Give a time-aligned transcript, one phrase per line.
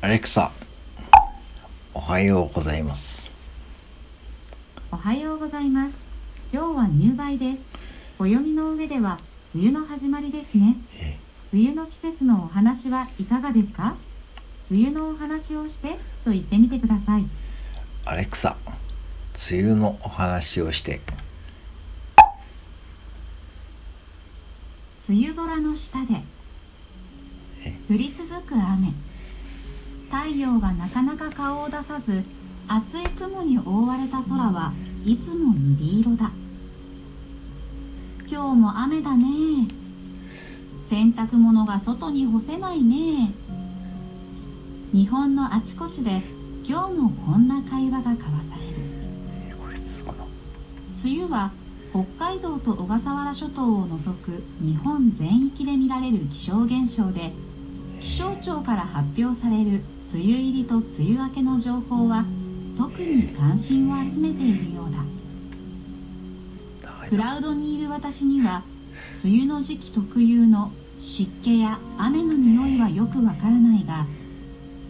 [0.00, 0.52] アレクサ、
[1.94, 3.30] おはようございます。
[4.92, 5.94] おはようございます。
[6.52, 7.62] 今日は入梅です。
[8.18, 9.18] 暦の上では
[9.54, 10.76] 梅雨の始まりですね。
[10.98, 11.18] え
[11.52, 13.96] 梅雨の季節のお話はいかがですか？
[14.70, 17.24] 梅雨のお話をしてと言ってみてください。
[18.04, 18.56] アレクサ、
[19.50, 21.00] 梅雨のお話をして。
[25.08, 26.20] 梅雨空の下で
[27.64, 28.92] え降り続く雨
[30.16, 32.24] 太陽がなかなか顔を出さず
[32.66, 34.72] 厚い雲に覆われた空は
[35.04, 36.32] いつも鈍色だ。
[38.26, 39.68] 今日も雨だね。
[40.88, 43.34] 洗濯物が外に干せないね。
[44.94, 46.22] 日本のあちこちで
[46.64, 48.76] 今日もこんな会話が交わされる。
[51.04, 51.52] 梅雨は
[51.90, 57.32] 北海道と小笠原諸島を除く日本全域で見られる気象現象で
[58.06, 59.82] 気象庁から発表される
[60.14, 62.24] 梅雨入りと梅雨明けの情報は
[62.78, 64.98] 特に関心を集めているようだ。
[67.08, 68.62] クラウドにいる私には
[69.24, 74.06] 梅雨の時期特有の湿気や雨の匂いはよくわからないが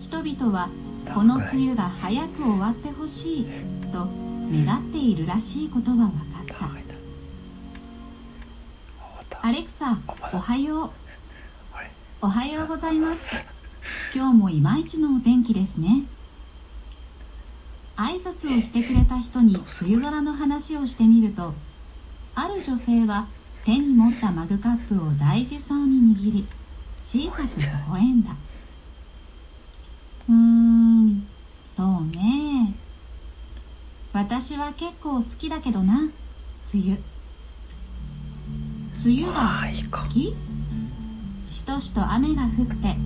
[0.00, 0.70] 人々は
[1.14, 3.44] この梅雨が早く終わってほしい
[3.92, 4.08] と
[4.50, 6.52] 願っているらしいことは分かった。
[9.44, 9.98] アレクサ
[10.32, 10.90] おはよう
[12.24, 13.44] おはようございます。
[14.14, 16.04] 今日もいまいちのお天気ですね。
[17.96, 21.52] 挨拶をしてくれた人に梅雨空の話をしてみると
[22.36, 23.26] ある女性は
[23.64, 26.46] 手に持ったマグカップを大事そうに握り
[27.04, 28.36] 小さく微笑んだ。
[30.28, 31.26] うーん
[31.66, 32.72] そうね。
[34.12, 36.12] 私は結構好きだけどな梅
[36.72, 37.00] 雨。
[39.04, 40.36] 梅雨が好き？
[41.62, 42.96] しとしと雨が降って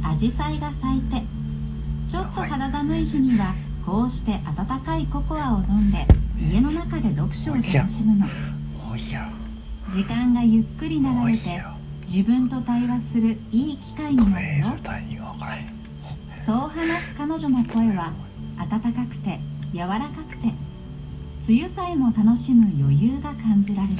[0.00, 1.22] 紫陽花が咲いて
[2.10, 6.06] ちょっと肌寒い日にはこうして温かいココアを飲んで
[6.40, 8.26] 家の中で読書を楽しむの
[9.90, 11.62] 時間がゆっくり流れて。
[12.08, 15.36] 自分と対話するいい機会に止なるよ。
[16.44, 18.12] そう話す彼女の声は
[18.58, 19.38] 温かくて
[19.72, 20.52] 柔らかくて
[21.48, 23.94] 梅雨さえも楽しむ余裕が感じられた。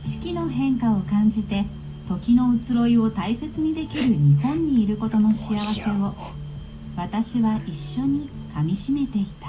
[0.00, 1.64] 四季の変化を感じて
[2.08, 6.14] 時の移ろいを大切にできる日本にいることの幸せを。
[6.96, 9.48] 私は一緒にかみしめていた。